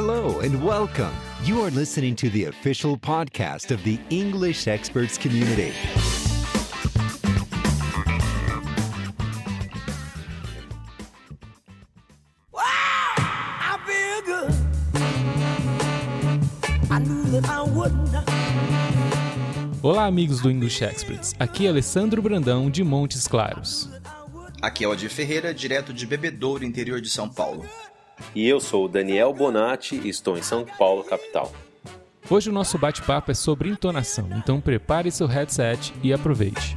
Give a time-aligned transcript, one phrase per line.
[0.00, 1.10] Hello and welcome.
[1.42, 5.72] You are listening to the official podcast of the English Experts Community.
[12.54, 14.52] I feel good.
[16.92, 18.14] I knew that I wouldn't.
[19.82, 21.34] Olá, amigos do English Experts.
[21.40, 23.90] Aqui é Alessandro Brandão, de Montes Claros.
[24.62, 27.66] Aqui é o Odir Ferreira, direto de Bebedouro, interior de São Paulo.
[28.34, 31.52] E eu sou o Daniel Bonatti e estou em São Paulo, capital.
[32.30, 36.74] Hoje o nosso bate-papo é sobre entonação, então prepare seu headset e aproveite.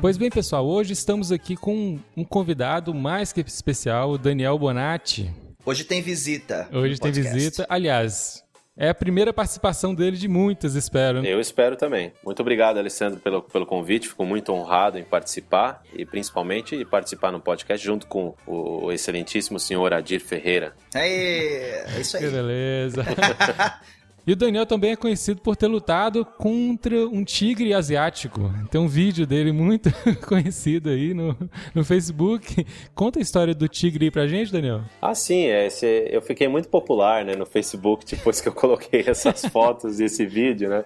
[0.00, 5.32] Pois bem, pessoal, hoje estamos aqui com um convidado mais que especial, o Daniel Bonatti.
[5.64, 6.68] Hoje tem visita.
[6.70, 7.34] Hoje tem podcast.
[7.34, 7.66] visita.
[7.70, 8.43] Aliás,
[8.76, 11.22] é a primeira participação dele de muitas, espero.
[11.22, 11.32] né?
[11.32, 12.12] Eu espero também.
[12.24, 14.08] Muito obrigado, Alessandro, pelo, pelo convite.
[14.08, 19.92] Fico muito honrado em participar e principalmente participar no podcast junto com o excelentíssimo senhor
[19.94, 20.74] Adir Ferreira.
[20.94, 22.30] Aê, é isso Que aí.
[22.30, 23.04] beleza.
[24.26, 28.50] E o Daniel também é conhecido por ter lutado contra um tigre asiático.
[28.70, 29.90] Tem um vídeo dele muito
[30.26, 31.36] conhecido aí no,
[31.74, 32.66] no Facebook.
[32.94, 34.80] Conta a história do tigre aí pra gente, Daniel.
[35.02, 39.04] Ah, sim, é, esse- eu fiquei muito popular né, no Facebook depois que eu coloquei
[39.06, 40.84] essas fotos e esse vídeo, né?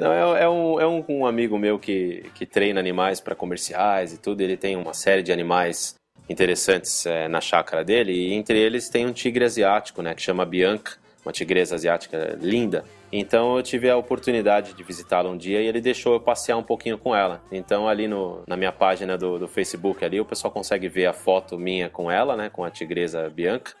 [0.00, 4.14] Não, é, é um, é um, um amigo meu que, que treina animais para comerciais
[4.14, 4.40] e tudo.
[4.40, 5.94] Ele tem uma série de animais
[6.30, 10.14] interessantes é, na chácara dele e entre eles tem um tigre asiático, né?
[10.14, 10.92] Que chama Bianca,
[11.24, 12.84] uma tigresa asiática linda.
[13.12, 16.62] Então eu tive a oportunidade de visitá-la um dia e ele deixou eu passear um
[16.62, 17.42] pouquinho com ela.
[17.50, 21.12] Então ali no, na minha página do, do Facebook ali o pessoal consegue ver a
[21.12, 22.48] foto minha com ela, né?
[22.48, 23.72] Com a tigresa Bianca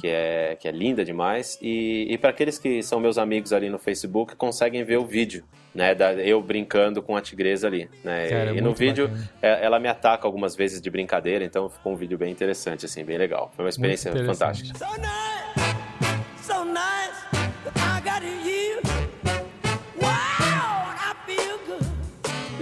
[0.00, 1.58] que é, que é linda demais.
[1.62, 5.44] E, e para aqueles que são meus amigos ali no Facebook, conseguem ver o vídeo,
[5.74, 5.94] né?
[5.94, 7.88] Da, eu brincando com a tigresa ali.
[8.02, 8.28] Né?
[8.28, 9.10] Cara, e no muito vídeo,
[9.40, 13.04] é, ela me ataca algumas vezes de brincadeira, então ficou um vídeo bem interessante, assim,
[13.04, 13.52] bem legal.
[13.54, 14.76] Foi uma experiência fantástica.
[14.76, 15.39] So nice.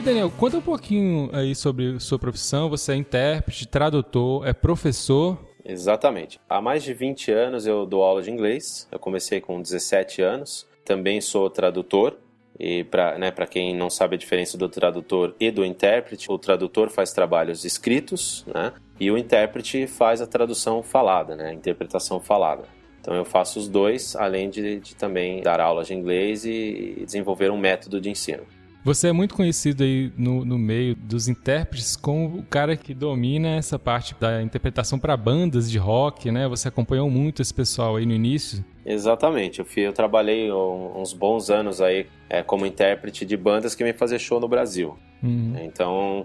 [0.09, 2.71] Daniel, conta um pouquinho aí sobre sua profissão.
[2.71, 5.37] Você é intérprete, tradutor, é professor.
[5.63, 6.41] Exatamente.
[6.49, 8.89] Há mais de 20 anos eu dou aula de inglês.
[8.91, 10.67] Eu comecei com 17 anos.
[10.83, 12.17] Também sou tradutor.
[12.59, 16.89] E para né, quem não sabe a diferença do tradutor e do intérprete, o tradutor
[16.89, 18.73] faz trabalhos escritos, né?
[18.99, 21.51] E o intérprete faz a tradução falada, né?
[21.51, 22.65] A interpretação falada.
[22.99, 27.51] Então eu faço os dois, além de, de também dar aulas de inglês e desenvolver
[27.51, 28.45] um método de ensino.
[28.89, 33.57] Você é muito conhecido aí no, no meio dos intérpretes como o cara que domina
[33.57, 36.49] essa parte da interpretação para bandas de rock, né?
[36.49, 38.65] Você acompanhou muito esse pessoal aí no início.
[38.87, 43.85] Exatamente, eu, fui, eu trabalhei uns bons anos aí é, como intérprete de bandas que
[43.85, 44.99] vêm fazer show no Brasil.
[45.23, 45.55] Uhum.
[45.63, 46.25] Então,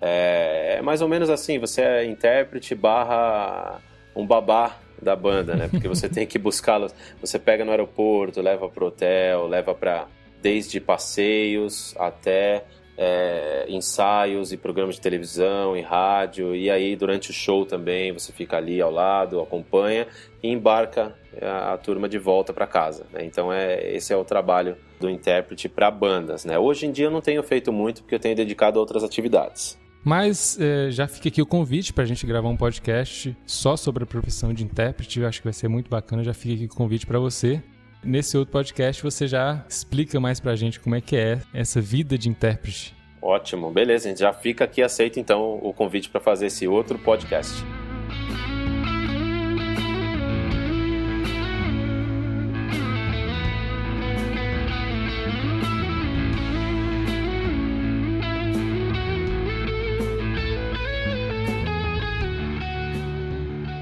[0.00, 3.80] é, é mais ou menos assim, você é intérprete barra
[4.14, 5.66] um babá da banda, né?
[5.66, 10.06] Porque você tem que buscá-los, você pega no aeroporto, leva pro hotel, leva para
[10.44, 12.66] desde passeios até
[12.98, 18.30] é, ensaios e programas de televisão e rádio, e aí durante o show também você
[18.30, 20.06] fica ali ao lado, acompanha
[20.42, 23.06] e embarca a, a turma de volta para casa.
[23.10, 23.24] né?
[23.24, 26.44] Então é esse é o trabalho do intérprete para bandas.
[26.44, 26.58] Né?
[26.58, 29.78] Hoje em dia eu não tenho feito muito porque eu tenho dedicado a outras atividades.
[30.04, 34.04] Mas é, já fica aqui o convite para a gente gravar um podcast só sobre
[34.04, 35.18] a profissão de intérprete.
[35.18, 36.22] Eu acho que vai ser muito bacana.
[36.22, 37.62] Já fica aqui o convite para você.
[38.04, 41.80] Nesse outro podcast você já explica mais para a gente como é que é essa
[41.80, 42.94] vida de intérprete.
[43.20, 46.98] Ótimo, beleza, a gente já fica aqui aceito então o convite para fazer esse outro
[46.98, 47.64] podcast.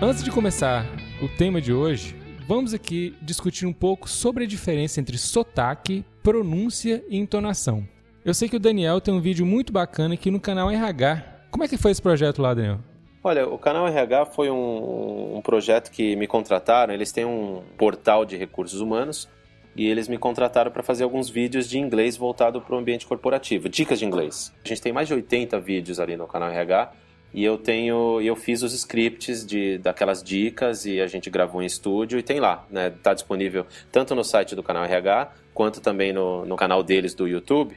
[0.01, 0.87] Antes de começar
[1.21, 2.22] o tema de hoje,
[2.55, 7.83] vamos aqui discutir um pouco sobre a diferença entre sotaque, pronúncia e entonação.
[8.23, 11.47] Eu sei que o Daniel tem um vídeo muito bacana aqui no canal RH.
[11.51, 12.79] Como é que foi esse projeto lá, Daniel?
[13.25, 16.93] Olha, o canal RH foi um, um projeto que me contrataram.
[16.93, 19.31] Eles têm um portal de recursos humanos
[19.75, 23.67] e eles me contrataram para fazer alguns vídeos de inglês voltado para o ambiente corporativo,
[23.67, 24.53] dicas de inglês.
[24.63, 26.93] A gente tem mais de 80 vídeos ali no canal RH
[27.35, 31.67] e eu tenho, eu fiz os scripts de daquelas dicas e a gente gravou em
[31.67, 32.91] estúdio e tem lá, né?
[33.03, 37.27] Tá disponível tanto no site do canal RH quanto também no, no canal deles do
[37.27, 37.77] YouTube,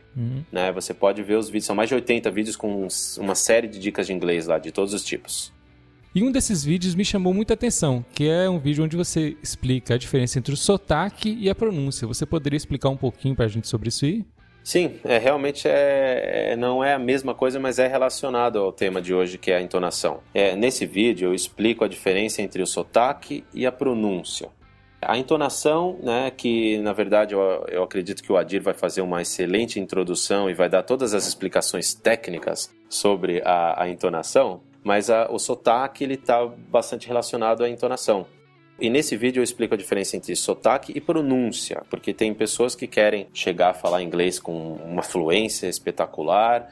[0.52, 0.72] né?
[0.72, 2.88] Você pode ver os vídeos, são mais de 80 vídeos com
[3.18, 5.54] uma série de dicas de inglês lá de todos os tipos.
[6.14, 9.96] E um desses vídeos me chamou muita atenção, que é um vídeo onde você explica
[9.96, 12.08] a diferença entre o sotaque e a pronúncia.
[12.08, 14.26] Você poderia explicar um pouquinho pra gente sobre isso aí?
[14.66, 19.00] Sim, é, realmente é, é, não é a mesma coisa, mas é relacionado ao tema
[19.00, 20.22] de hoje, que é a entonação.
[20.34, 24.50] É, nesse vídeo eu explico a diferença entre o sotaque e a pronúncia.
[25.00, 29.22] A entonação, né, que na verdade eu, eu acredito que o Adir vai fazer uma
[29.22, 35.30] excelente introdução e vai dar todas as explicações técnicas sobre a, a entonação, mas a,
[35.30, 38.26] o sotaque ele está bastante relacionado à entonação.
[38.78, 42.88] E nesse vídeo eu explico a diferença entre sotaque e pronúncia, porque tem pessoas que
[42.88, 46.70] querem chegar a falar inglês com uma fluência espetacular,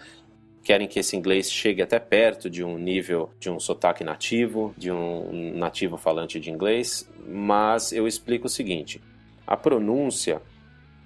[0.64, 4.92] querem que esse inglês chegue até perto de um nível de um sotaque nativo, de
[4.92, 9.02] um nativo falante de inglês, mas eu explico o seguinte:
[9.48, 10.42] a pronúncia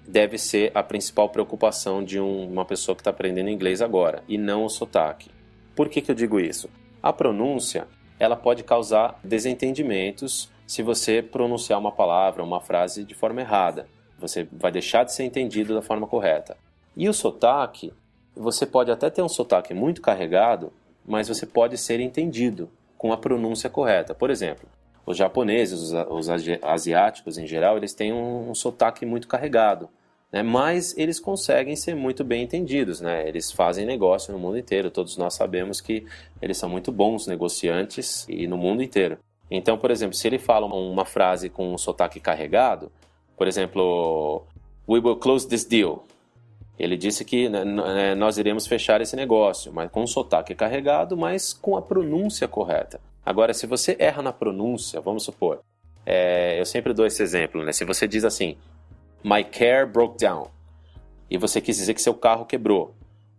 [0.06, 4.36] deve ser a principal preocupação de um, uma pessoa que está aprendendo inglês agora, e
[4.36, 5.30] não o sotaque.
[5.76, 6.68] Por que, que eu digo isso?
[7.00, 7.86] A pronúncia
[8.18, 13.88] ela pode causar desentendimentos se você pronunciar uma palavra, uma frase de forma errada.
[14.18, 16.58] Você vai deixar de ser entendido da forma correta.
[16.94, 17.90] E o sotaque,
[18.36, 20.70] você pode até ter um sotaque muito carregado,
[21.06, 22.68] mas você pode ser entendido
[22.98, 24.14] com a pronúncia correta.
[24.14, 24.68] Por exemplo,
[25.06, 26.28] os japoneses, os,
[26.62, 29.88] asiáticos em geral, eles têm um, um sotaque muito carregado.
[30.30, 30.42] Né?
[30.42, 33.26] Mas eles conseguem ser muito bem entendidos, né?
[33.26, 34.90] Eles fazem negócio no mundo inteiro.
[34.90, 36.04] Todos nós sabemos que
[36.42, 39.18] eles são muito bons negociantes e no mundo inteiro.
[39.50, 42.92] Então, por exemplo, se ele fala uma frase com um sotaque carregado,
[43.36, 44.44] por exemplo,
[44.88, 46.04] we will close this deal.
[46.78, 51.16] Ele disse que né, né, nós iremos fechar esse negócio, mas com um sotaque carregado,
[51.16, 53.00] mas com a pronúncia correta.
[53.24, 55.60] Agora, se você erra na pronúncia, vamos supor,
[56.06, 57.72] é, eu sempre dou esse exemplo, né?
[57.72, 58.56] Se você diz assim,
[59.24, 60.48] my car broke down,
[61.30, 62.94] e você quis dizer que seu carro quebrou,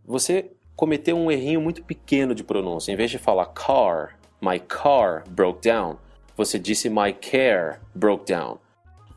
[0.05, 2.91] você cometeu um errinho muito pequeno de pronúncia.
[2.91, 5.97] Em vez de falar car, my car broke down,
[6.35, 8.57] você disse my care broke down.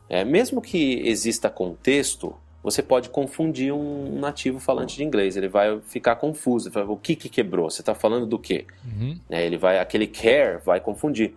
[0.09, 5.35] É, mesmo que exista contexto, você pode confundir um nativo falante de inglês.
[5.35, 6.71] Ele vai ficar confuso.
[6.71, 7.69] Vai, o que, que quebrou?
[7.69, 8.65] Você está falando do quê?
[8.85, 9.19] Uhum.
[9.29, 11.33] É, ele vai, aquele care vai confundir.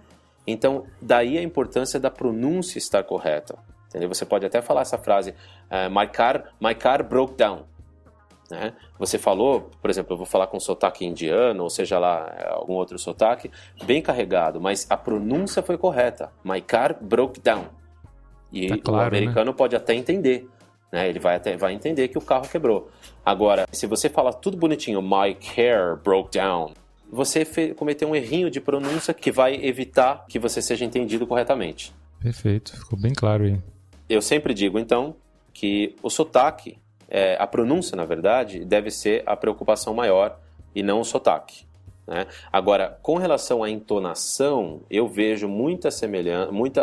[0.47, 3.59] Então, daí a importância da pronúncia estar correta.
[3.89, 4.09] Entendeu?
[4.09, 7.65] Você pode até falar essa frase: uh, my car, my car broke down.
[8.51, 8.73] Né?
[8.99, 12.99] Você falou, por exemplo, eu vou falar com sotaque indiano, ou seja lá, algum outro
[12.99, 13.51] sotaque,
[13.85, 16.33] bem carregado, mas a pronúncia foi correta.
[16.45, 17.67] My car broke down.
[18.53, 19.57] E tá claro, o americano né?
[19.57, 20.49] pode até entender.
[20.93, 21.09] Né?
[21.09, 22.89] Ele vai, até, vai entender que o carro quebrou.
[23.25, 26.73] Agora, se você fala tudo bonitinho, my car broke down,
[27.11, 27.45] você
[27.75, 31.93] cometeu um errinho de pronúncia que vai evitar que você seja entendido corretamente.
[32.21, 33.61] Perfeito, ficou bem claro aí.
[34.09, 35.17] Eu sempre digo, então,
[35.53, 36.79] que o sotaque
[37.09, 40.39] é, a pronúncia, na verdade, deve ser a preocupação maior
[40.75, 41.67] e não o sotaque.
[42.07, 42.27] Né?
[42.53, 46.83] Agora, com relação à entonação, eu vejo muita semelhança, muita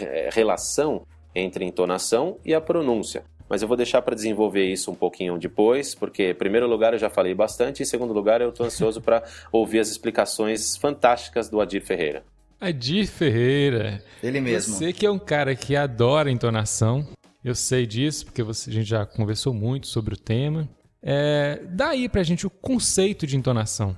[0.00, 1.02] é, relação
[1.34, 3.24] entre entonação e a pronúncia.
[3.48, 6.98] Mas eu vou deixar para desenvolver isso um pouquinho depois, porque, em primeiro lugar, eu
[6.98, 11.50] já falei bastante, e em segundo lugar, eu estou ansioso para ouvir as explicações fantásticas
[11.50, 12.22] do Adir Ferreira.
[12.58, 14.02] Adir Ferreira.
[14.22, 14.74] Ele mesmo.
[14.74, 17.06] Você que é um cara que adora entonação,
[17.44, 20.68] eu sei disso porque você, a gente já conversou muito sobre o tema.
[21.02, 23.96] É, dá aí pra gente o conceito de entonação.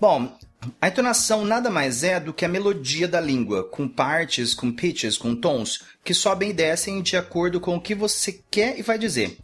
[0.00, 0.36] Bom,
[0.80, 5.16] a entonação nada mais é do que a melodia da língua, com partes, com pitches,
[5.16, 8.98] com tons, que sobem e descem de acordo com o que você quer e vai
[8.98, 9.38] dizer.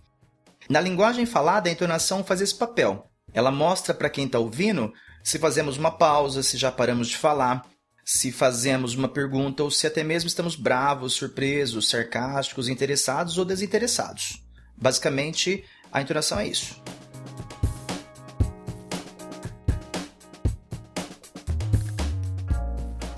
[0.68, 3.06] Na linguagem falada, a entonação faz esse papel.
[3.32, 7.64] Ela mostra para quem está ouvindo se fazemos uma pausa, se já paramos de falar,
[8.04, 14.42] se fazemos uma pergunta ou se até mesmo estamos bravos, surpresos, sarcásticos, interessados ou desinteressados.
[14.76, 16.80] Basicamente, a entonação é isso.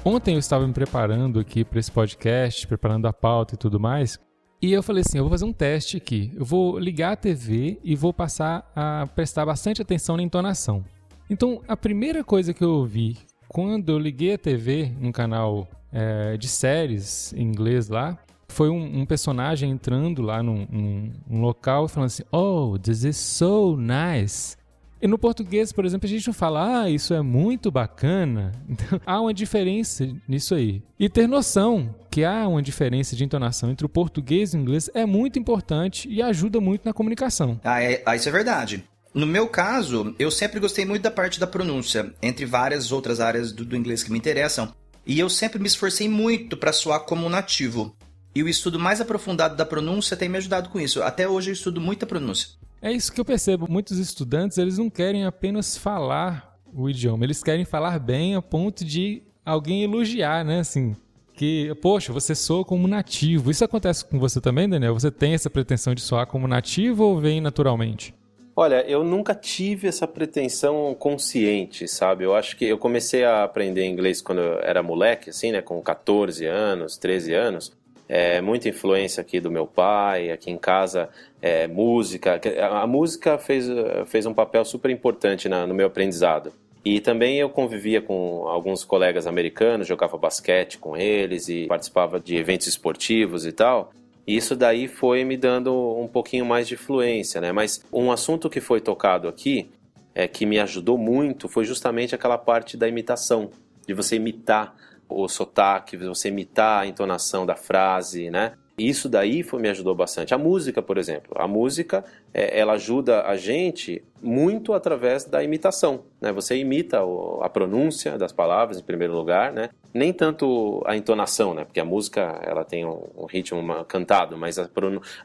[0.04, 4.18] Ontem eu estava me preparando aqui para esse podcast, preparando a pauta e tudo mais,
[4.60, 6.32] e eu falei assim: eu vou fazer um teste aqui.
[6.34, 10.84] Eu vou ligar a TV e vou passar a prestar bastante atenção na entonação.
[11.28, 13.16] Então, a primeira coisa que eu ouvi
[13.54, 18.18] quando eu liguei a TV, um canal é, de séries em inglês lá,
[18.48, 23.16] foi um, um personagem entrando lá num, num, num local falando assim: Oh, this is
[23.16, 24.56] so nice.
[25.00, 28.52] E no português, por exemplo, a gente não fala, ah, isso é muito bacana.
[28.68, 30.82] Então, há uma diferença nisso aí.
[30.98, 34.90] E ter noção que há uma diferença de entonação entre o português e o inglês
[34.94, 37.60] é muito importante e ajuda muito na comunicação.
[37.62, 38.84] Ah, é, ah isso é verdade.
[39.14, 43.52] No meu caso, eu sempre gostei muito da parte da pronúncia, entre várias outras áreas
[43.52, 44.74] do, do inglês que me interessam,
[45.06, 47.94] e eu sempre me esforcei muito para soar como um nativo.
[48.34, 51.00] E o estudo mais aprofundado da pronúncia tem me ajudado com isso.
[51.00, 52.48] Até hoje eu estudo muita pronúncia.
[52.82, 53.70] É isso que eu percebo.
[53.70, 58.84] Muitos estudantes, eles não querem apenas falar o idioma, eles querem falar bem a ponto
[58.84, 60.58] de alguém elogiar, né?
[60.58, 60.96] Assim,
[61.34, 63.48] que, poxa, você soa como nativo.
[63.52, 64.94] Isso acontece com você também, Daniel?
[64.94, 68.12] Você tem essa pretensão de soar como nativo ou vem naturalmente?
[68.56, 72.22] Olha, eu nunca tive essa pretensão consciente, sabe?
[72.22, 75.60] Eu acho que eu comecei a aprender inglês quando eu era moleque, assim, né?
[75.60, 77.72] Com 14 anos, 13 anos.
[78.08, 81.08] É, muita influência aqui do meu pai, aqui em casa,
[81.42, 82.40] é, música.
[82.70, 83.66] A música fez,
[84.06, 86.52] fez um papel super importante na, no meu aprendizado.
[86.84, 92.36] E também eu convivia com alguns colegas americanos, jogava basquete com eles e participava de
[92.36, 93.90] eventos esportivos e tal.
[94.26, 97.52] E isso daí foi me dando um pouquinho mais de fluência, né?
[97.52, 99.70] Mas um assunto que foi tocado aqui,
[100.14, 103.50] é, que me ajudou muito, foi justamente aquela parte da imitação,
[103.86, 104.74] de você imitar
[105.08, 108.54] o sotaque, você imitar a entonação da frase, né?
[108.76, 110.34] Isso daí foi, me ajudou bastante.
[110.34, 111.32] A música, por exemplo.
[111.36, 116.02] A música, é, ela ajuda a gente muito através da imitação.
[116.20, 116.32] Né?
[116.32, 119.70] Você imita o, a pronúncia das palavras, em primeiro lugar, né?
[119.92, 121.64] Nem tanto a entonação, né?
[121.64, 124.56] Porque a música, ela tem um, um ritmo cantado, mas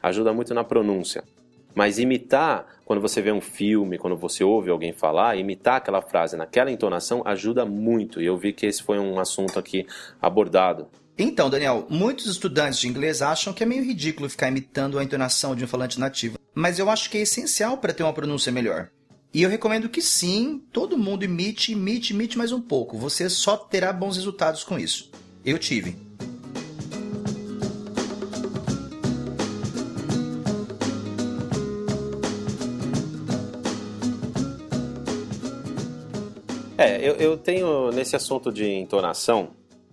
[0.00, 1.24] ajuda muito na pronúncia.
[1.74, 6.36] Mas imitar, quando você vê um filme, quando você ouve alguém falar, imitar aquela frase
[6.36, 8.20] naquela entonação ajuda muito.
[8.20, 9.86] E eu vi que esse foi um assunto aqui
[10.20, 10.88] abordado
[11.22, 15.54] então, Daniel, muitos estudantes de inglês acham que é meio ridículo ficar imitando a entonação
[15.54, 18.88] de um falante nativo, mas eu acho que é essencial para ter uma pronúncia melhor.
[19.32, 22.96] E eu recomendo que sim, todo mundo imite, imite, imite mais um pouco.
[22.96, 25.10] Você só terá bons resultados com isso.
[25.44, 25.94] Eu tive.
[36.78, 39.50] É, eu, eu tenho nesse assunto de entonação,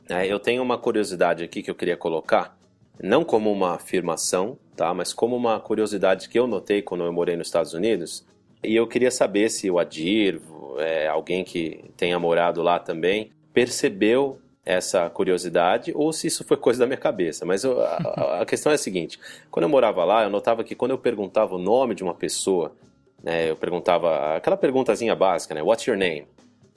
[0.10, 2.58] é, eu tenho uma curiosidade aqui que eu queria colocar,
[3.02, 4.94] não como uma afirmação, tá?
[4.94, 8.26] Mas como uma curiosidade que eu notei quando eu morei nos Estados Unidos.
[8.64, 10.42] E eu queria saber se o Adir,
[10.80, 16.80] é, alguém que tenha morado lá também, percebeu essa curiosidade ou se isso foi coisa
[16.80, 17.46] da minha cabeça.
[17.46, 20.76] Mas eu, a, a, questão é a seguinte: quando eu morava lá, eu notava que
[20.76, 22.76] quando eu perguntava o nome de uma pessoa,
[23.24, 25.64] né, eu perguntava aquela perguntazinha básica, né?
[25.64, 26.28] What's your name?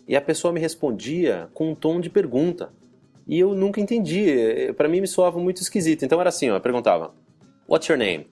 [0.06, 2.72] E a pessoa me respondia com um tom de pergunta.
[3.26, 4.72] E eu nunca entendi.
[4.76, 6.04] Para mim me soava muito esquisito.
[6.04, 7.14] Então era assim, ó, eu perguntava:
[7.68, 8.26] What's your name?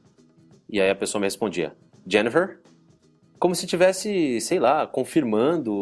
[0.68, 1.74] E aí a pessoa me respondia:
[2.06, 2.60] Jennifer?
[3.38, 5.72] Como se tivesse, sei lá, confirmando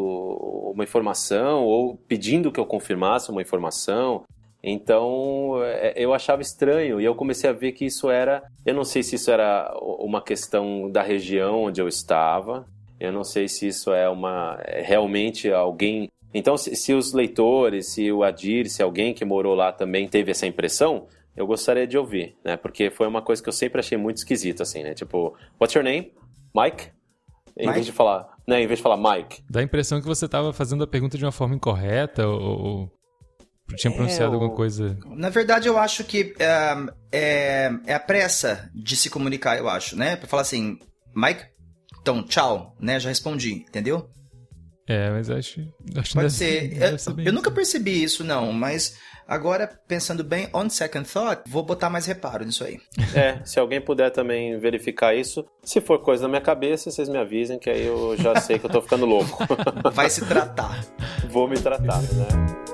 [0.72, 4.25] uma informação ou pedindo que eu confirmasse uma informação.
[4.62, 8.42] Então é, eu achava estranho e eu comecei a ver que isso era.
[8.64, 12.66] Eu não sei se isso era uma questão da região onde eu estava,
[12.98, 17.87] eu não sei se isso é uma é realmente alguém então, se, se, os leitores,
[17.87, 21.06] se o Adir, se alguém que morou lá também teve essa impressão,
[21.37, 22.56] eu gostaria de ouvir, né?
[22.56, 24.95] Porque foi uma coisa que eu sempre achei muito esquisita, assim, né?
[24.95, 26.12] Tipo, what's your name?
[26.54, 26.90] Mike?
[27.56, 27.75] Em Mike?
[27.75, 28.62] vez de falar, né?
[28.62, 29.42] Em vez de falar Mike.
[29.49, 32.90] Dá a impressão que você estava fazendo a pergunta de uma forma incorreta ou,
[33.75, 34.97] tinha é, pronunciado é, alguma coisa.
[35.06, 36.76] Na verdade, eu acho que é,
[37.11, 40.16] é, é, a pressa de se comunicar, eu acho, né?
[40.16, 40.78] Pra falar assim,
[41.14, 41.45] Mike,
[42.00, 43.00] então, tchau, né?
[43.00, 44.09] Já respondi, entendeu?
[44.88, 45.66] É, mas acho.
[45.96, 46.68] acho Pode ser.
[46.68, 51.42] Deve eu, ser eu nunca percebi isso, não, mas agora, pensando bem, on second thought,
[51.48, 52.78] vou botar mais reparo nisso aí.
[53.14, 57.18] É, se alguém puder também verificar isso, se for coisa da minha cabeça, vocês me
[57.18, 59.44] avisem, que aí eu já sei que eu tô ficando louco.
[59.92, 60.84] Vai se tratar.
[61.28, 62.65] Vou me tratar, né?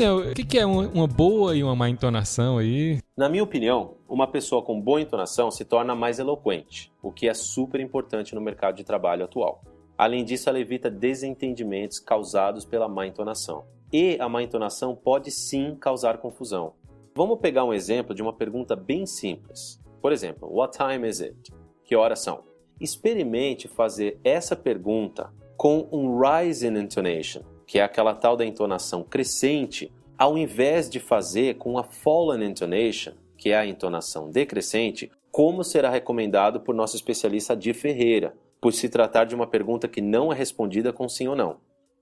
[0.00, 3.00] Daniel, o que é uma boa e uma má entonação aí?
[3.14, 7.34] Na minha opinião, uma pessoa com boa entonação se torna mais eloquente, o que é
[7.34, 9.62] super importante no mercado de trabalho atual.
[9.98, 13.66] Além disso, ela evita desentendimentos causados pela má entonação.
[13.92, 16.72] E a má entonação pode sim causar confusão.
[17.14, 19.78] Vamos pegar um exemplo de uma pergunta bem simples.
[20.00, 21.52] Por exemplo, What time is it?
[21.84, 22.42] Que horas são?
[22.80, 29.92] Experimente fazer essa pergunta com um rising intonation, que é aquela tal da entonação crescente,
[30.18, 35.88] ao invés de fazer com a fallen intonation, que é a entonação decrescente, como será
[35.88, 40.34] recomendado por nosso especialista Adir Ferreira, por se tratar de uma pergunta que não é
[40.34, 41.58] respondida com sim ou não.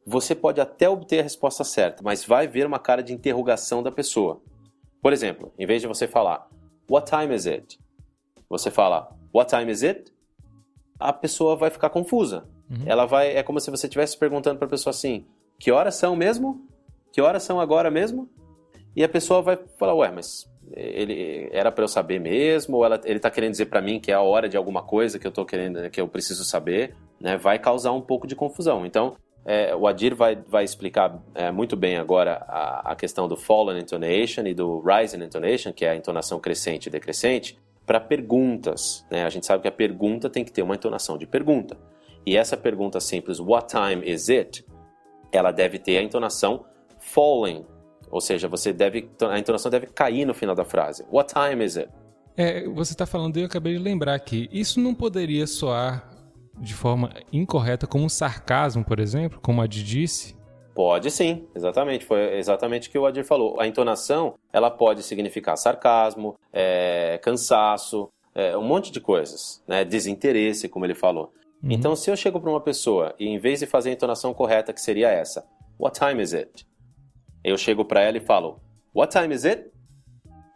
[0.06, 3.92] Você pode até obter a resposta certa, mas vai ver uma cara de interrogação da
[3.92, 4.40] pessoa.
[5.02, 6.48] Por exemplo, em vez de você falar
[6.90, 7.78] What time is it?
[8.48, 10.10] Você fala What time is it?
[10.98, 12.48] A pessoa vai ficar confusa.
[12.70, 12.84] Uhum.
[12.86, 15.26] Ela vai é como se você estivesse perguntando para a pessoa assim:
[15.58, 16.66] que horas são mesmo?
[17.12, 18.28] Que horas são agora mesmo?
[18.94, 23.00] E a pessoa vai falar, ué, mas ele era para eu saber mesmo ou ela,
[23.04, 25.32] ele está querendo dizer para mim que é a hora de alguma coisa que eu
[25.32, 29.74] tô querendo que eu preciso saber né vai causar um pouco de confusão então é,
[29.74, 34.46] o Adir vai, vai explicar é, muito bem agora a, a, questão do fallen intonation
[34.46, 39.30] e do rising intonation que é a entonação crescente e decrescente para perguntas né a
[39.30, 41.78] gente sabe que a pergunta tem que ter uma entonação de pergunta
[42.28, 44.62] E essa pergunta simples, what time is it?
[45.32, 46.64] Ela deve ter a entonação
[46.98, 47.64] falling,
[48.10, 51.04] ou seja, você deve a entonação deve cair no final da frase.
[51.10, 51.90] What time is it?
[52.36, 54.48] É, você está falando e eu acabei de lembrar aqui.
[54.52, 56.08] Isso não poderia soar
[56.56, 60.36] de forma incorreta como um sarcasmo, por exemplo, como a Adi disse?
[60.74, 62.04] Pode sim, exatamente.
[62.04, 63.60] Foi exatamente o que o Adir falou.
[63.60, 69.84] A entonação, ela pode significar sarcasmo, é, cansaço, é, um monte de coisas, né?
[69.84, 71.32] Desinteresse, como ele falou.
[71.62, 71.72] Uhum.
[71.72, 74.72] Então, se eu chego para uma pessoa e em vez de fazer a entonação correta,
[74.72, 75.46] que seria essa,
[75.78, 76.66] What time is it?
[77.44, 78.60] Eu chego para ela e falo,
[78.94, 79.70] What time is it?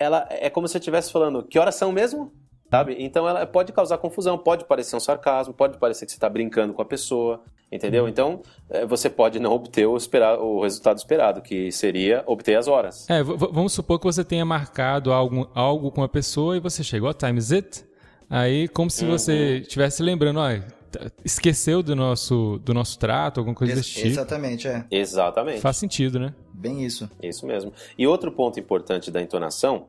[0.00, 2.32] Ela é como se eu estivesse falando, que horas são mesmo?
[2.68, 2.96] Sabe?
[2.98, 6.72] Então ela pode causar confusão, pode parecer um sarcasmo, pode parecer que você está brincando
[6.72, 8.04] com a pessoa, entendeu?
[8.04, 8.08] Uhum.
[8.08, 12.68] Então é, você pode não obter o, esperado, o resultado esperado, que seria obter as
[12.68, 13.08] horas.
[13.10, 17.08] É, vamos supor que você tenha marcado algo, algo com a pessoa e você chegou,
[17.08, 17.84] what time is it?
[18.28, 19.10] Aí, como se uhum.
[19.10, 20.64] você estivesse lembrando, olha,
[21.24, 24.08] esqueceu do nosso, do nosso trato, alguma coisa Ex desse tipo.
[24.08, 24.84] Exatamente, é.
[24.90, 25.60] Exatamente.
[25.60, 26.34] Faz sentido, né?
[26.52, 27.10] Bem isso.
[27.22, 27.72] Isso mesmo.
[27.96, 29.86] E outro ponto importante da entonação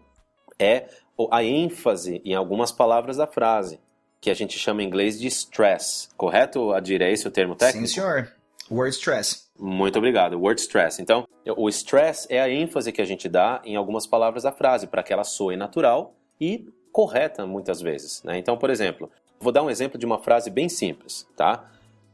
[0.59, 0.87] é
[1.31, 3.79] a ênfase em algumas palavras da frase,
[4.19, 6.09] que a gente chama em inglês de stress.
[6.15, 7.01] Correto, Adir?
[7.01, 7.87] É esse o termo técnico?
[7.87, 8.31] Sim, senhor.
[8.71, 9.43] Word stress.
[9.59, 10.39] Muito obrigado.
[10.39, 11.01] Word stress.
[11.01, 14.87] Então, o stress é a ênfase que a gente dá em algumas palavras da frase,
[14.87, 18.23] para que ela soe natural e correta muitas vezes.
[18.23, 18.37] Né?
[18.37, 19.09] Então, por exemplo,
[19.43, 21.69] vou dar um exemplo de uma frase bem simples, tá?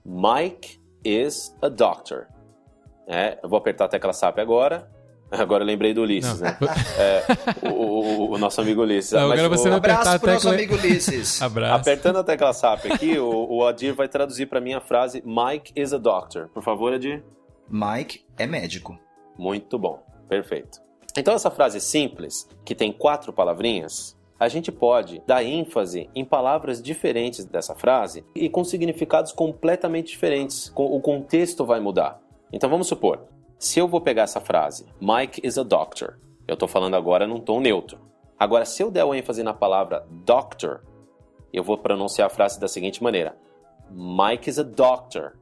[0.06, 2.28] Mike is a doctor.
[3.08, 4.90] É, eu vou apertar a tecla SAP agora.
[5.32, 6.48] Agora eu lembrei do Ulisses, não.
[6.50, 6.58] né?
[6.98, 7.24] É,
[7.70, 9.12] o, o, o, nosso amigo Ulisses.
[9.12, 9.70] Não, agora você o...
[9.70, 11.40] vai apertar Abraço pro nosso amigo Ulisses.
[11.44, 11.82] Abraço.
[11.82, 15.72] Apertando a tecla SAP aqui, o, o Adir vai traduzir para mim a frase Mike
[15.76, 16.50] is a doctor.
[16.50, 17.24] Por favor, Adir.
[17.70, 18.98] Mike é médico.
[19.38, 20.04] Muito bom.
[20.28, 20.82] Perfeito.
[21.16, 26.82] Então essa frase simples, que tem quatro palavrinhas, a gente pode dar ênfase em palavras
[26.82, 30.72] diferentes dessa frase e com significados completamente diferentes.
[30.76, 32.22] O contexto vai mudar.
[32.52, 36.68] Então vamos supor, se eu vou pegar essa frase, Mike is a doctor, eu estou
[36.68, 38.00] falando agora num tom neutro.
[38.40, 40.82] Agora, se eu der o ênfase na palavra doctor,
[41.52, 43.36] eu vou pronunciar a frase da seguinte maneira:
[43.92, 45.38] Mike is a doctor.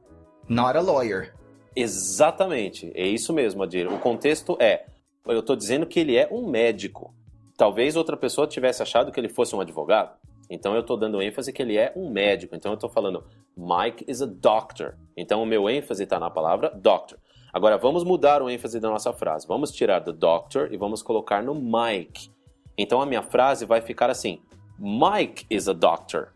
[0.48, 1.34] Not a lawyer.
[1.76, 3.86] Exatamente, é isso mesmo, Adir.
[3.86, 4.86] O contexto é:
[5.24, 7.14] eu estou dizendo que ele é um médico.
[7.58, 10.16] Talvez outra pessoa tivesse achado que ele fosse um advogado.
[10.48, 12.54] Então eu estou dando ênfase que ele é um médico.
[12.54, 13.24] Então eu estou falando
[13.56, 14.96] Mike is a doctor.
[15.16, 17.18] Então o meu ênfase está na palavra doctor.
[17.52, 19.44] Agora vamos mudar o ênfase da nossa frase.
[19.48, 22.30] Vamos tirar do doctor e vamos colocar no Mike.
[22.78, 24.40] Então a minha frase vai ficar assim:
[24.78, 26.32] Mike is a doctor.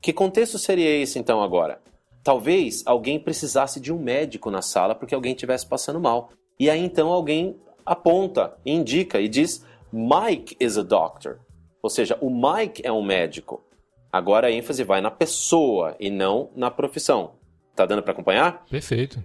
[0.00, 1.78] Que contexto seria esse então agora?
[2.24, 6.30] Talvez alguém precisasse de um médico na sala porque alguém estivesse passando mal.
[6.58, 11.40] E aí então alguém aponta, indica e diz: Mike is a doctor.
[11.82, 13.64] Ou seja, o Mike é um médico.
[14.12, 17.32] Agora a ênfase vai na pessoa e não na profissão.
[17.74, 18.64] Tá dando para acompanhar?
[18.68, 19.22] Perfeito.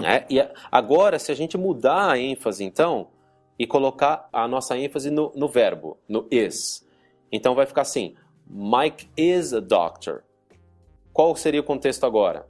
[0.00, 0.26] Né?
[0.28, 0.38] E
[0.70, 3.08] agora, se a gente mudar a ênfase, então,
[3.58, 6.86] e colocar a nossa ênfase no, no verbo, no is,
[7.30, 8.14] então vai ficar assim:
[8.46, 10.24] Mike is a doctor.
[11.12, 12.46] Qual seria o contexto agora?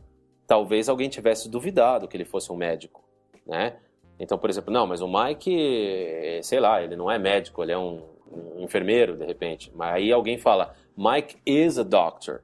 [0.47, 3.03] Talvez alguém tivesse duvidado que ele fosse um médico,
[3.47, 3.77] né?
[4.19, 7.79] Então, por exemplo, não, mas o Mike, sei lá, ele não é médico, ele é
[7.79, 9.73] um, um enfermeiro, de repente.
[9.75, 12.43] Mas aí alguém fala, Mike is a doctor.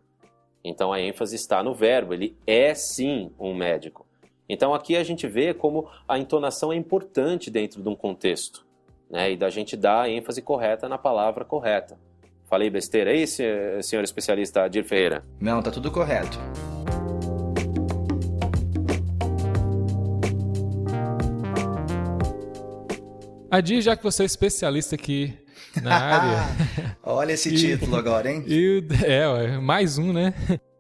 [0.64, 4.06] Então a ênfase está no verbo, ele é sim um médico.
[4.48, 8.64] Então aqui a gente vê como a entonação é importante dentro de um contexto,
[9.10, 9.32] né?
[9.32, 11.98] E da gente dar a ênfase correta na palavra correta.
[12.44, 15.24] Falei besteira aí, senhor especialista Adir Ferreira?
[15.40, 16.38] Não, tá tudo correto.
[23.54, 25.32] Adir, já que você é especialista aqui
[25.80, 26.96] na área.
[27.04, 28.44] Olha esse título agora, hein?
[28.48, 30.34] E, é, mais um, né?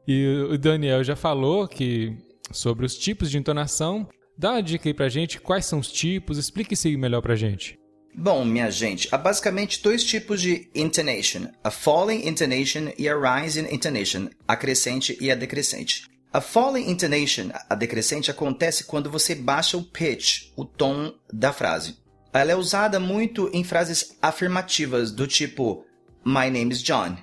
[0.08, 2.16] E o Daniel já falou que
[2.50, 4.08] sobre os tipos de entonação.
[4.36, 7.78] Dá uma dica aí pra gente, quais são os tipos, explique isso melhor pra gente.
[8.12, 13.72] Bom, minha gente, há basicamente dois tipos de intonation: a falling intonation e a rising
[13.72, 16.10] intonation, a crescente e a decrescente.
[16.32, 22.02] A falling intonation, a decrescente, acontece quando você baixa o pitch, o tom da frase.
[22.34, 25.86] Ela é usada muito em frases afirmativas do tipo
[26.24, 27.16] My name is John.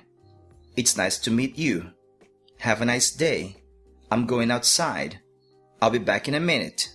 [0.74, 1.84] It's nice to meet you.
[2.58, 3.54] Have a nice day.
[4.10, 5.20] I'm going outside.
[5.82, 6.88] I'll be back in a minute.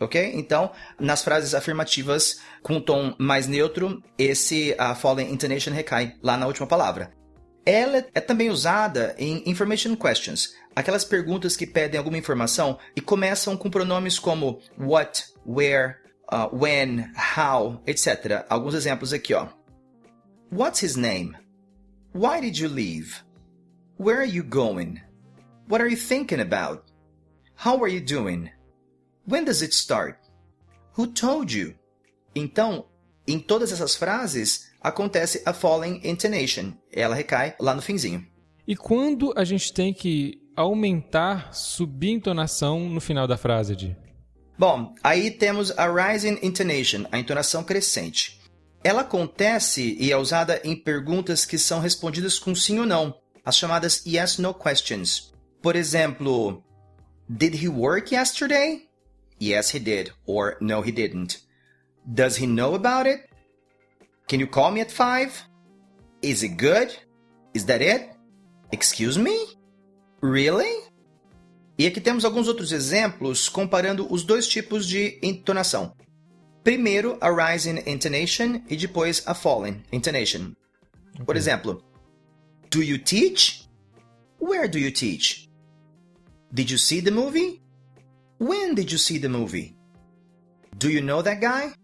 [0.00, 0.32] Ok?
[0.34, 6.48] Então, nas frases afirmativas com tom mais neutro, esse a falling intonation recai lá na
[6.48, 7.12] última palavra.
[7.64, 13.56] Ela é também usada em information questions, aquelas perguntas que pedem alguma informação e começam
[13.56, 16.01] com pronomes como what, where,
[16.32, 18.44] uh, when, how, etc.
[18.48, 19.48] Alguns exemplos aqui, ó.
[20.50, 21.36] What's his name?
[22.12, 23.22] Why did you leave?
[23.98, 25.00] Where are you going?
[25.68, 26.84] What are you thinking about?
[27.54, 28.50] How are you doing?
[29.26, 30.18] When does it start?
[30.94, 31.74] Who told you?
[32.34, 32.86] Então,
[33.26, 36.74] em todas essas frases, acontece a falling intonation.
[36.92, 38.26] Ela recai lá no finzinho.
[38.66, 43.96] E quando a gente tem que aumentar, subir a entonação no final da frase, Di?
[44.58, 48.40] Bom, aí temos a rising intonation, a entonação crescente.
[48.84, 53.56] Ela acontece e é usada em perguntas que são respondidas com sim ou não, as
[53.56, 55.32] chamadas yes-no questions.
[55.60, 56.62] Por exemplo,
[57.28, 58.88] Did he work yesterday?
[59.38, 60.12] Yes, he did.
[60.26, 61.38] Or no, he didn't.
[62.04, 63.28] Does he know about it?
[64.28, 65.32] Can you call me at five?
[66.20, 66.94] Is it good?
[67.54, 68.10] Is that it?
[68.70, 69.46] Excuse me?
[70.20, 70.72] Really?
[71.78, 75.94] E aqui temos alguns outros exemplos comparando os dois tipos de entonação.
[76.62, 80.52] Primeiro, a rising intonation e depois a falling intonation.
[81.24, 81.82] Por exemplo,
[82.70, 83.68] Do you teach?
[84.38, 85.50] Where do you teach?
[86.54, 87.60] Did you see the movie?
[88.38, 89.76] When did you see the movie?
[90.78, 91.74] Do you know that guy?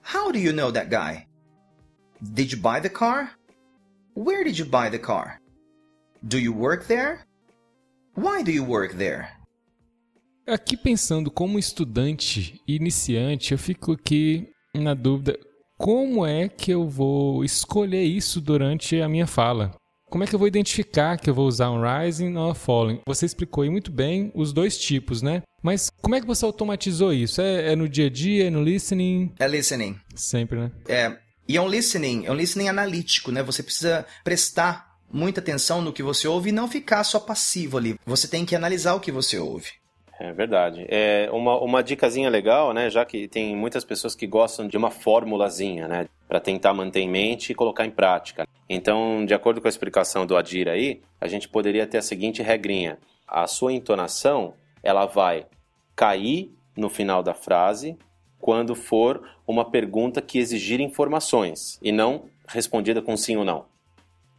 [0.00, 1.26] How do you know that guy?
[2.32, 3.30] Did you buy the car?
[4.14, 5.40] Where did you buy the car?
[6.26, 7.26] Do you work there?
[8.16, 9.26] Why do you work there?
[10.46, 15.36] Aqui pensando como estudante iniciante, eu fico aqui na dúvida,
[15.76, 19.74] como é que eu vou escolher isso durante a minha fala?
[20.08, 23.00] Como é que eu vou identificar que eu vou usar um rising ou um falling?
[23.04, 25.42] Você explicou aí muito bem os dois tipos, né?
[25.60, 27.40] Mas como é que você automatizou isso?
[27.40, 29.34] É, é no dia a dia, é no listening?
[29.40, 29.98] É listening.
[30.14, 30.72] Sempre, né?
[30.86, 33.42] É, e é um listening, é um listening analítico, né?
[33.42, 37.94] Você precisa prestar muita atenção no que você ouve e não ficar só passivo ali.
[38.04, 39.70] Você tem que analisar o que você ouve.
[40.18, 40.84] É verdade.
[40.88, 42.90] É uma, uma dicasinha legal, né?
[42.90, 46.08] Já que tem muitas pessoas que gostam de uma formulazinha, né?
[46.28, 48.46] Para tentar manter em mente e colocar em prática.
[48.68, 52.42] Então, de acordo com a explicação do Adir aí, a gente poderia ter a seguinte
[52.42, 55.46] regrinha: a sua entonação ela vai
[55.94, 57.96] cair no final da frase
[58.40, 63.73] quando for uma pergunta que exigir informações e não respondida com sim ou não.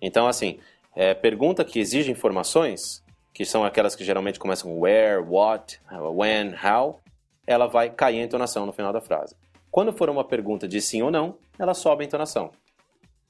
[0.05, 0.59] Então, assim,
[0.95, 5.81] é, pergunta que exige informações, que são aquelas que geralmente começam com where, what,
[6.13, 7.01] when, how,
[7.47, 9.35] ela vai cair a entonação no final da frase.
[9.71, 12.51] Quando for uma pergunta de sim ou não, ela sobe a entonação.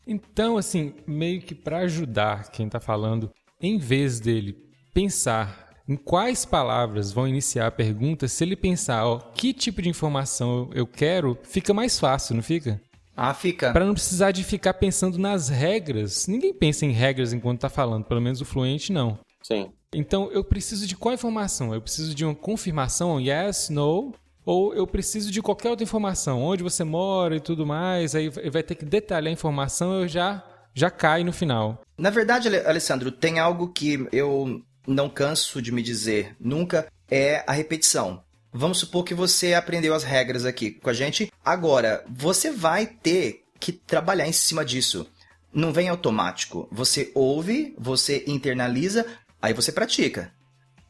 [0.05, 4.55] Então, assim, meio que para ajudar quem está falando, em vez dele
[4.93, 9.89] pensar em quais palavras vão iniciar a pergunta, se ele pensar, ó, que tipo de
[9.89, 12.81] informação eu quero, fica mais fácil, não fica?
[13.15, 13.71] Ah, fica.
[13.71, 16.27] Para não precisar de ficar pensando nas regras.
[16.27, 19.17] Ninguém pensa em regras enquanto está falando, pelo menos o fluente não.
[19.41, 19.71] Sim.
[19.93, 21.73] Então, eu preciso de qual informação?
[21.73, 24.13] Eu preciso de uma confirmação, yes, no,
[24.45, 28.61] ou eu preciso de qualquer outra informação, onde você mora e tudo mais, aí vai
[28.61, 31.81] ter que detalhar a informação, eu já já cai no final.
[31.97, 37.53] Na verdade, Alessandro, tem algo que eu não canso de me dizer nunca, é a
[37.53, 38.24] repetição.
[38.57, 41.29] Vamos supor que você aprendeu as regras aqui com a gente.
[41.43, 45.05] Agora, você vai ter que trabalhar em cima disso.
[45.53, 46.65] Não vem automático.
[46.71, 49.05] Você ouve, você internaliza,
[49.41, 50.31] aí você pratica.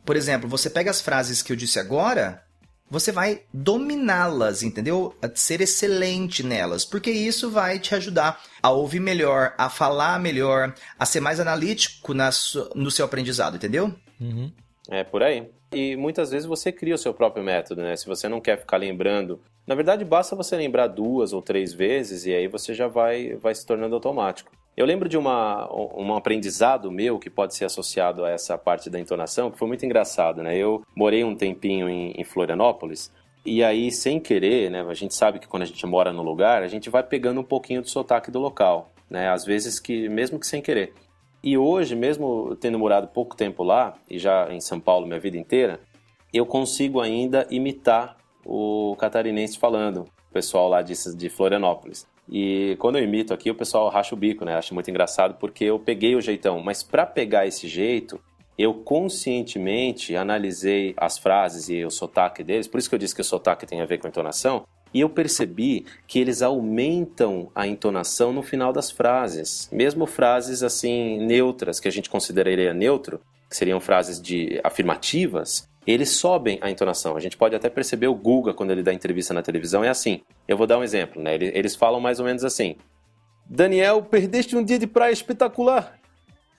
[0.05, 2.43] Por exemplo, você pega as frases que eu disse agora,
[2.87, 5.17] você vai dominá-las, entendeu?
[5.19, 10.75] A ser excelente nelas, porque isso vai te ajudar a ouvir melhor, a falar melhor,
[10.99, 12.29] a ser mais analítico na,
[12.75, 13.91] no seu aprendizado, entendeu?
[14.21, 14.51] Uhum.
[14.87, 15.49] É por aí.
[15.75, 17.97] E muitas vezes você cria o seu próprio método, né?
[17.97, 19.41] Se você não quer ficar lembrando.
[19.67, 23.53] Na verdade, basta você lembrar duas ou três vezes e aí você já vai, vai
[23.53, 24.51] se tornando automático.
[24.77, 28.99] Eu lembro de uma, um aprendizado meu que pode ser associado a essa parte da
[28.99, 30.57] entonação, que foi muito engraçado, né?
[30.57, 33.11] Eu morei um tempinho em, em Florianópolis
[33.45, 34.81] e aí, sem querer, né?
[34.81, 37.43] A gente sabe que quando a gente mora no lugar, a gente vai pegando um
[37.43, 39.29] pouquinho do sotaque do local, né?
[39.29, 40.93] Às vezes que, mesmo que sem querer.
[41.45, 45.37] E hoje, mesmo tendo morado pouco tempo lá, e já em São Paulo minha vida
[45.37, 45.79] inteira,
[46.33, 52.07] eu consigo ainda imitar o catarinense falando, o pessoal lá de, de Florianópolis.
[52.27, 54.55] E quando eu imito aqui, o pessoal racha o bico, né?
[54.55, 56.63] Acho muito engraçado porque eu peguei o jeitão.
[56.63, 58.19] Mas para pegar esse jeito,
[58.57, 62.67] eu conscientemente analisei as frases e o sotaque deles.
[62.67, 64.65] Por isso que eu disse que o sotaque tem a ver com a entonação.
[64.93, 69.67] E eu percebi que eles aumentam a entonação no final das frases.
[69.71, 76.11] Mesmo frases assim neutras, que a gente consideraria neutro, que seriam frases de afirmativas, eles
[76.11, 77.17] sobem a entonação.
[77.17, 80.21] A gente pode até perceber o Guga quando ele dá entrevista na televisão, é assim.
[80.47, 81.35] Eu vou dar um exemplo, né?
[81.35, 82.77] Eles falam mais ou menos assim:
[83.45, 85.99] Daniel, perdeste um dia de praia espetacular.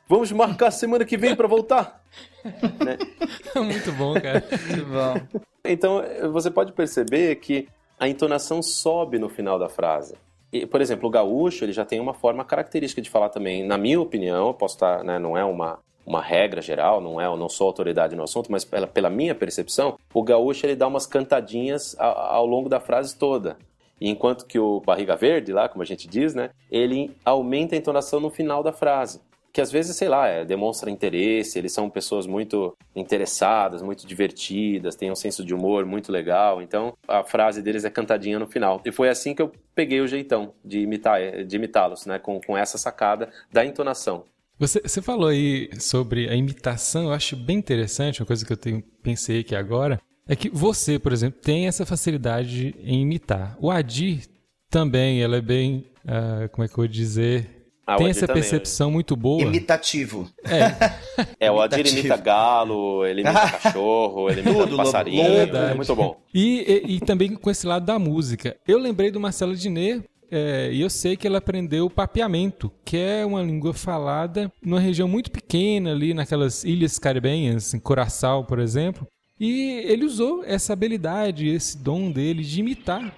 [0.09, 2.03] Vamos marcar semana que vem para voltar.
[2.45, 2.97] né?
[3.61, 4.45] Muito bom, cara.
[4.69, 5.41] Muito bom.
[5.65, 10.15] Então, você pode perceber que a entonação sobe no final da frase.
[10.53, 13.67] E, por exemplo, o gaúcho ele já tem uma forma característica de falar também.
[13.67, 17.37] Na minha opinião, posso estar, né, não é uma, uma regra geral, não é, eu
[17.37, 21.07] não sou autoridade no assunto, mas pela, pela minha percepção, o gaúcho ele dá umas
[21.07, 23.57] cantadinhas ao, ao longo da frase toda.
[24.01, 28.21] Enquanto que o barriga verde, lá, como a gente diz, né, ele aumenta a entonação
[28.21, 29.21] no final da frase.
[29.57, 34.97] Que às vezes, sei lá, é, demonstra interesse, eles são pessoas muito interessadas, muito divertidas,
[34.97, 36.61] têm um senso de humor muito legal.
[36.61, 38.83] Então, a frase deles é cantadinha no final.
[38.85, 42.55] E foi assim que eu peguei o jeitão de imitar, de imitá-los, né, com, com
[42.55, 44.25] essa sacada da entonação.
[44.59, 48.59] Você, você falou aí sobre a imitação, eu acho bem interessante, uma coisa que eu
[48.59, 53.57] tenho, pensei aqui agora, é que você, por exemplo, tem essa facilidade em imitar.
[53.59, 54.21] O Adi
[54.69, 57.56] também, ela é bem, uh, como é que eu vou dizer,
[57.87, 59.41] ah, tem essa também, percepção muito boa.
[59.43, 60.29] Imitativo.
[60.45, 65.23] É, é o Adir imita galo, ele imita cachorro, ele imita Tudo, passarinho.
[65.23, 66.21] É, é muito bom.
[66.35, 68.57] E, e, e, também com esse lado da música.
[68.67, 72.97] Eu lembrei do Marcelo Diné, é, e eu sei que ele aprendeu o papiamento, que
[72.97, 78.59] é uma língua falada numa região muito pequena ali, naquelas ilhas caribenhas, em Coraçal, por
[78.59, 79.07] exemplo.
[79.39, 83.15] E ele usou essa habilidade, esse dom dele de imitar.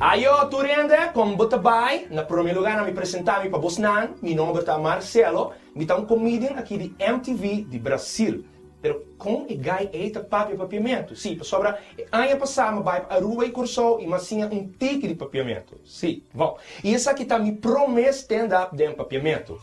[0.00, 5.52] Ayo turende com Botabai, na primeiro lugar me apresentar para Bosnan, meu nome é Marcelo,
[5.76, 8.46] me tá um comedian aqui de MTV de Brasil.
[8.80, 11.14] Pero com e gai eita papel papiamento.
[11.14, 11.78] Sim, para sobra,
[12.10, 15.78] anha passar, vai a rua e cursou e massinha um tique de papiamento.
[15.84, 16.56] Sim, bom.
[16.82, 19.60] E essa aqui tá me promete stand-up de papiamento.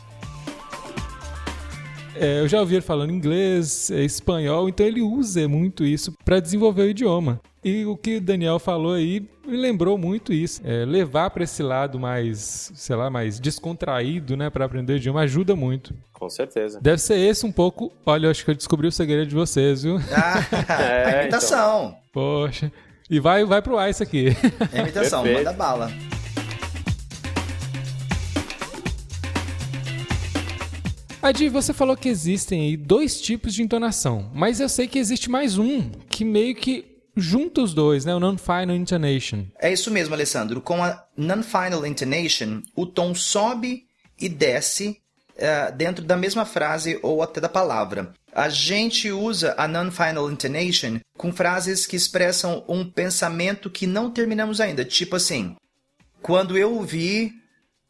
[2.20, 6.40] É, eu já ouvi ele falando inglês, é, espanhol, então ele usa muito isso para
[6.40, 7.40] desenvolver o idioma.
[7.64, 10.62] E o que o Daniel falou aí me lembrou muito isso.
[10.64, 15.22] É, levar para esse lado mais, sei lá, mais descontraído, né, para aprender o idioma
[15.22, 15.94] ajuda muito.
[16.14, 16.80] Com certeza.
[16.82, 17.92] Deve ser esse um pouco.
[18.06, 19.98] Olha, eu acho que eu descobri o segredo de vocês, viu?
[20.12, 21.88] Ah, é, a imitação.
[21.88, 21.98] Então.
[22.12, 22.72] Poxa.
[23.10, 24.28] E vai, vai pro ar isso aqui.
[24.74, 25.46] É imitação, Perfeito.
[25.46, 25.92] manda bala.
[31.28, 35.58] Adi, você falou que existem dois tipos de entonação, mas eu sei que existe mais
[35.58, 36.86] um que meio que
[37.18, 38.16] junta os dois, né?
[38.16, 39.44] O non-final intonation.
[39.60, 40.62] É isso mesmo, Alessandro.
[40.62, 43.84] Com a non-final intonation, o tom sobe
[44.18, 45.02] e desce
[45.36, 48.14] uh, dentro da mesma frase ou até da palavra.
[48.32, 54.62] A gente usa a non-final intonation com frases que expressam um pensamento que não terminamos
[54.62, 54.86] ainda.
[54.86, 55.58] Tipo assim,
[56.22, 57.34] quando eu vi,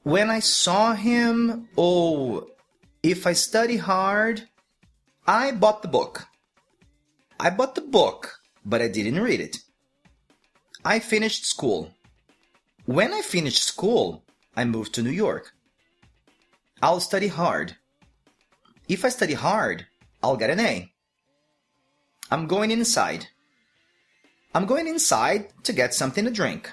[0.03, 2.56] when I saw him, ou
[3.11, 4.47] if I study hard,
[5.25, 6.27] I bought the book.
[7.39, 9.57] I bought the book but I didn't read it.
[10.83, 11.93] I finished school.
[12.85, 14.23] When I finished school,
[14.55, 15.53] I moved to New York.
[16.81, 17.77] I'll study hard.
[18.87, 19.87] If I study hard,
[20.21, 20.91] I'll get an A.
[22.29, 23.27] I'm going inside.
[24.53, 26.69] I'm going inside to get something to drink.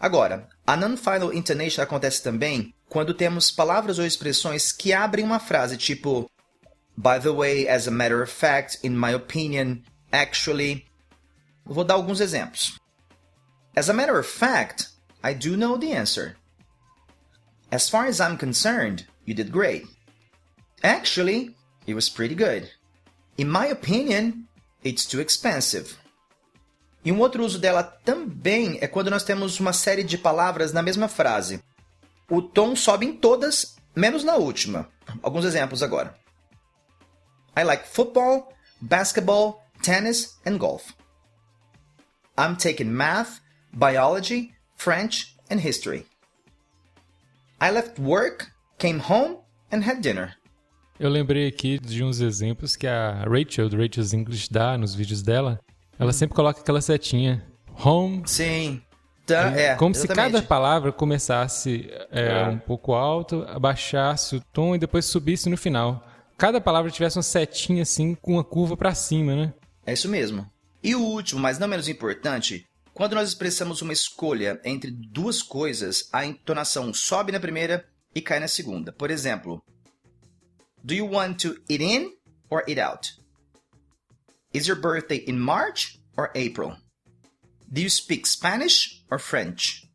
[0.00, 5.78] Agora, a non-final intonation acontece também quando temos palavras ou expressões que abrem uma frase
[5.78, 6.28] tipo
[6.96, 10.86] By the way, as a matter of fact, in my opinion, actually.
[11.64, 12.78] Vou dar alguns exemplos.
[13.74, 14.88] As a matter of fact,
[15.22, 16.36] I do know the answer.
[17.70, 19.86] As far as I'm concerned, you did great.
[20.82, 21.54] Actually,
[21.86, 22.68] it was pretty good.
[23.38, 24.48] In my opinion,
[24.82, 25.96] it's too expensive.
[27.02, 30.82] E um outro uso dela também é quando nós temos uma série de palavras na
[30.82, 31.62] mesma frase.
[32.30, 34.88] O tom sobe em todas, menos na última.
[35.22, 36.14] Alguns exemplos agora.
[37.58, 40.94] I like football, basketball, tennis, and golf.
[42.38, 43.40] I'm taking math,
[43.72, 46.06] biology, French, and history.
[47.60, 48.46] I left work,
[48.78, 49.38] came home,
[49.72, 50.36] and had dinner.
[50.98, 55.22] Eu lembrei aqui de uns exemplos que a Rachel, do Rachel's English, dá nos vídeos
[55.22, 55.58] dela.
[55.98, 57.44] Ela sempre coloca aquela setinha.
[57.84, 58.22] Home.
[58.26, 58.82] Sim.
[59.34, 60.26] Tá, é, como exatamente.
[60.26, 62.44] se cada palavra começasse é, é.
[62.48, 66.06] um pouco alto, abaixasse o tom e depois subisse no final.
[66.36, 69.54] Cada palavra tivesse uma setinha assim com uma curva para cima, né?
[69.84, 70.46] É isso mesmo.
[70.82, 76.08] E o último, mas não menos importante, quando nós expressamos uma escolha entre duas coisas,
[76.12, 78.92] a entonação sobe na primeira e cai na segunda.
[78.92, 79.62] Por exemplo,
[80.82, 82.10] Do you want to eat in
[82.48, 83.12] or eat out?
[84.54, 86.76] Is your birthday in March or April?
[87.72, 89.88] Do you speak Spanish or French?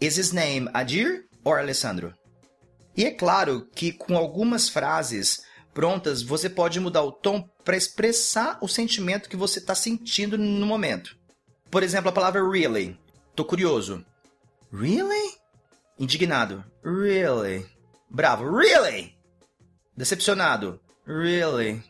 [0.00, 2.12] Is his name Adir or Alessandro?
[2.96, 5.40] E é claro que com algumas frases
[5.72, 10.66] prontas, você pode mudar o tom para expressar o sentimento que você está sentindo no
[10.66, 11.16] momento.
[11.70, 12.98] Por exemplo, a palavra really.
[13.36, 14.04] Tô curioso.
[14.72, 15.36] Really?
[16.00, 16.64] Indignado.
[16.82, 17.64] Really?
[18.10, 18.44] Bravo.
[18.44, 19.16] Really?
[19.96, 20.80] Decepcionado.
[21.06, 21.80] Really?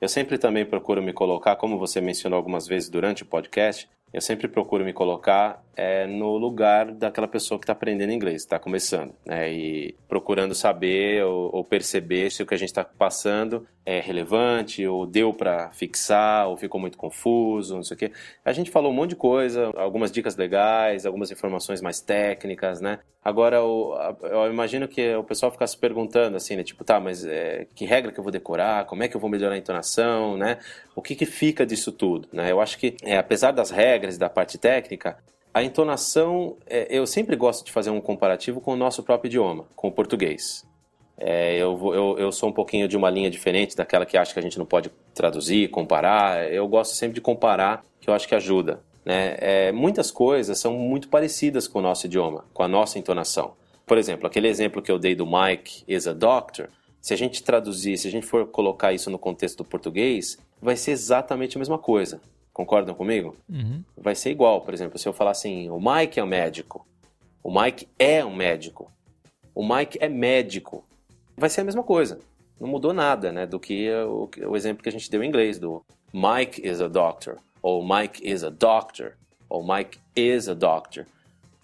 [0.00, 4.20] Eu sempre também procuro me colocar, como você mencionou algumas vezes durante o podcast, eu
[4.20, 9.14] sempre procuro me colocar é, no lugar daquela pessoa que está aprendendo inglês, está começando,
[9.24, 9.52] né?
[9.52, 14.86] E procurando saber ou, ou perceber se o que a gente está passando é relevante,
[14.86, 18.12] ou deu para fixar, ou ficou muito confuso, não sei o quê.
[18.44, 23.00] A gente falou um monte de coisa, algumas dicas legais, algumas informações mais técnicas, né?
[23.22, 26.62] Agora, eu, eu imagino que o pessoal fica se perguntando assim, né?
[26.62, 28.86] Tipo, tá, mas é, que regra que eu vou decorar?
[28.86, 30.58] Como é que eu vou melhorar a entonação, né?
[30.94, 32.52] O que, que fica disso tudo, né?
[32.52, 35.18] Eu acho que, é, apesar das regras da parte técnica,
[35.52, 39.66] a entonação, é, eu sempre gosto de fazer um comparativo com o nosso próprio idioma,
[39.74, 40.64] com o português.
[41.20, 44.38] É, eu, eu, eu, sou um pouquinho de uma linha diferente daquela que acha que
[44.38, 46.50] a gente não pode traduzir, comparar.
[46.50, 48.80] Eu gosto sempre de comparar, que eu acho que ajuda.
[49.04, 49.36] Né?
[49.38, 53.52] É, muitas coisas são muito parecidas com o nosso idioma, com a nossa entonação.
[53.86, 57.42] Por exemplo, aquele exemplo que eu dei do Mike is a doctor, se a gente
[57.42, 61.58] traduzir, se a gente for colocar isso no contexto do português, vai ser exatamente a
[61.58, 62.20] mesma coisa.
[62.52, 63.36] Concordam comigo?
[63.48, 63.82] Uhum.
[63.96, 66.86] Vai ser igual, por exemplo, se eu falar assim, o Mike é um médico,
[67.42, 68.90] o Mike é um médico,
[69.54, 70.84] o Mike é médico,
[71.40, 72.20] vai ser a mesma coisa.
[72.60, 75.58] Não mudou nada, né, do que o, o exemplo que a gente deu em inglês,
[75.58, 79.14] do Mike is a doctor, ou Mike is a doctor,
[79.48, 81.06] ou Mike is a doctor.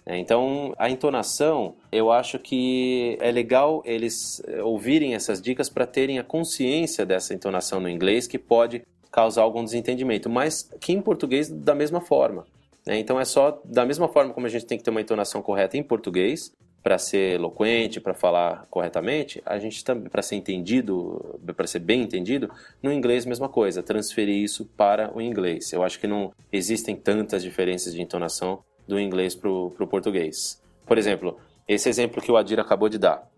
[0.05, 5.85] É, então, a entonação, eu acho que é legal eles eh, ouvirem essas dicas para
[5.85, 11.01] terem a consciência dessa entonação no inglês que pode causar algum desentendimento, mas que em
[11.01, 12.45] português da mesma forma.
[12.85, 12.97] Né?
[12.99, 15.77] Então é só da mesma forma como a gente tem que ter uma entonação correta
[15.77, 16.53] em português
[16.87, 22.01] para ser eloquente, para falar corretamente, a gente também para ser entendido, para ser bem
[22.01, 22.49] entendido,
[22.81, 25.73] no inglês mesma coisa, transferir isso para o inglês.
[25.73, 30.63] Eu acho que não existem tantas diferenças de entonação do inglês para o português.
[30.85, 33.29] Por exemplo, esse exemplo que o Adir acabou de dar.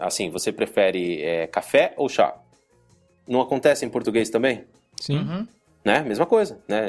[0.00, 2.34] Assim, você prefere é, café ou chá?
[3.28, 4.64] Não acontece em português também?
[4.98, 5.18] Sim.
[5.18, 5.46] Uhum.
[5.84, 6.00] Né?
[6.04, 6.88] Mesma coisa, né?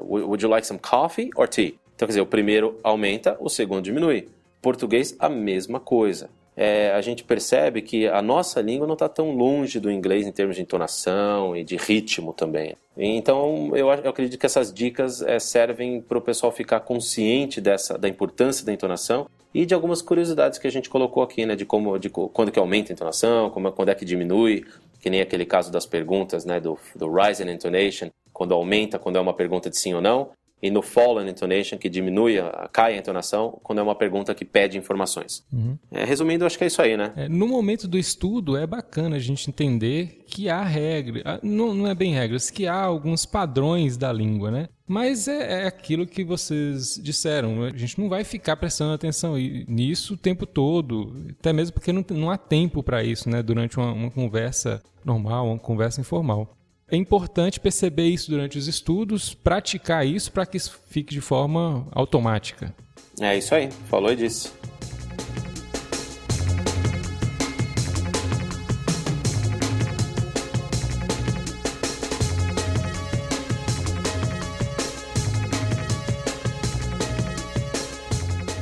[0.00, 1.78] Uh, would you like some coffee or tea?
[1.94, 4.28] Então, quer dizer, o primeiro aumenta, o segundo diminui.
[4.64, 6.30] Português, a mesma coisa.
[6.56, 10.32] É, a gente percebe que a nossa língua não está tão longe do inglês em
[10.32, 12.74] termos de entonação e de ritmo também.
[12.96, 17.98] Então, eu, eu acredito que essas dicas é, servem para o pessoal ficar consciente dessa,
[17.98, 21.54] da importância da entonação e de algumas curiosidades que a gente colocou aqui, né?
[21.54, 24.64] De como, de quando que aumenta a entonação, como, quando é que diminui,
[24.98, 29.16] que nem aquele caso das perguntas, né, do, do rise in intonation, quando aumenta, quando
[29.16, 30.30] é uma pergunta de sim ou não,
[30.64, 32.36] e no fall in intonation, que diminui,
[32.72, 35.44] cai a entonação, quando é uma pergunta que pede informações.
[35.52, 35.76] Uhum.
[35.92, 37.12] É, resumindo, acho que é isso aí, né?
[37.16, 41.86] É, no momento do estudo, é bacana a gente entender que há regras, não, não
[41.86, 44.70] é bem regras, que há alguns padrões da língua, né?
[44.88, 47.64] Mas é, é, aquilo que vocês disseram.
[47.64, 49.36] A gente não vai ficar prestando atenção
[49.68, 53.42] nisso o tempo todo, até mesmo porque não, não há tempo para isso, né?
[53.42, 56.56] Durante uma, uma conversa normal, uma conversa informal.
[56.90, 61.88] É importante perceber isso durante os estudos, praticar isso para que isso fique de forma
[61.92, 62.74] automática.
[63.18, 64.52] É isso aí, falou e disse.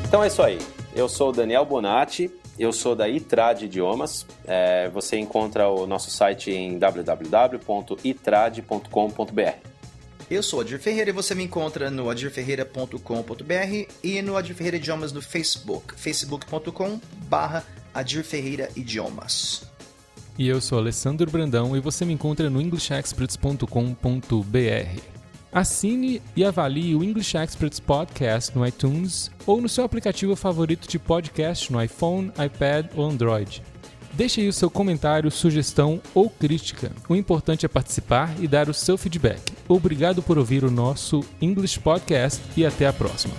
[0.06, 0.58] Então é isso aí.
[0.94, 4.26] Eu sou o Daniel Bonatti eu sou da Itrad Idiomas.
[4.44, 9.72] É, você encontra o nosso site em www.itrad.com.br.
[10.30, 15.12] Eu sou Adir Ferreira e você me encontra no adirferreira.com.br e no Adir Ferreira Idiomas
[15.12, 17.62] no Facebook, facebook.com barra
[17.92, 19.70] Adir Ferreira Idiomas.
[20.38, 25.21] E eu sou Alessandro Brandão e você me encontra no englishexperts.com.br.
[25.52, 30.98] Assine e avalie o English Experts Podcast no iTunes ou no seu aplicativo favorito de
[30.98, 33.62] podcast no iPhone, iPad ou Android.
[34.14, 36.90] Deixe aí o seu comentário, sugestão ou crítica.
[37.06, 39.42] O importante é participar e dar o seu feedback.
[39.68, 43.34] Obrigado por ouvir o nosso English Podcast e até a próxima.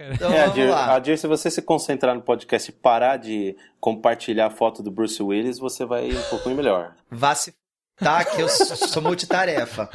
[0.00, 0.14] Cara.
[0.14, 4.82] Então É, Adir, se você se concentrar no podcast e parar de compartilhar a foto
[4.82, 6.94] do Bruce Willis, você vai um pouquinho melhor.
[7.10, 7.52] Vá se
[7.96, 9.88] tá, que eu sou multitarefa.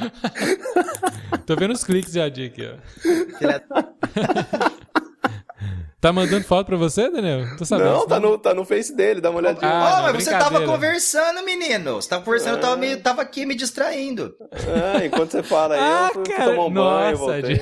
[1.44, 3.38] Tô vendo os cliques de Adir aqui, ó.
[3.38, 3.64] Filha-
[6.00, 7.56] Tá mandando foto pra você, Daniel?
[7.56, 7.90] Tô sabendo.
[7.90, 9.68] Não, tá no, tá no face dele, dá uma olhadinha.
[9.68, 11.94] Ah, não, mas você tava conversando, menino.
[11.94, 14.32] Você tava conversando, eu tava, me- tava aqui me distraindo.
[14.52, 17.60] Ah, enquanto você fala aí, Ah, eu fui, fui cara, tomar um banho, nossa, voltei.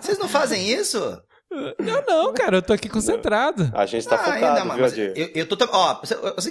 [0.00, 1.20] Vocês não fazem isso?
[1.50, 3.70] Eu não, cara, eu tô aqui concentrado.
[3.74, 5.56] A gente tá Ah, focado, ainda, viu, mas eu, eu tô.
[5.72, 6.00] Ó,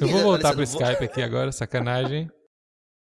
[0.02, 2.30] Eu vou voltar Alessandro, pro Skype aqui agora, sacanagem.